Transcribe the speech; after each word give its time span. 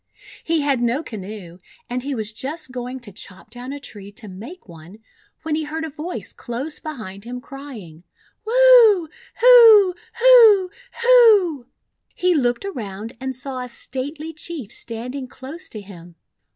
He 0.43 0.61
had 0.61 0.81
no 0.81 1.03
canoe, 1.03 1.59
and 1.87 2.01
he 2.01 2.15
was 2.15 2.33
just 2.33 2.71
going 2.71 3.01
to 3.01 3.11
chop 3.11 3.51
down 3.51 3.71
a 3.71 3.79
tree 3.79 4.11
to 4.13 4.27
make 4.27 4.67
one, 4.67 4.97
when 5.43 5.53
he 5.53 5.63
heard 5.65 5.85
a 5.85 5.91
voice 5.91 6.33
close 6.33 6.79
behind 6.79 7.23
him 7.23 7.39
crying:— 7.39 8.03
"Wu! 8.47 9.07
Hu! 9.41 9.93
Hu! 10.15 10.71
Hu!" 11.03 11.67
He 12.15 12.33
looked 12.33 12.65
around 12.65 13.15
and 13.19 13.35
saw 13.35 13.59
a 13.59 13.69
stately 13.69 14.33
Chief 14.33 14.71
standing 14.71 15.27
close 15.27 15.69
to 15.69 15.81
him. 15.81 16.15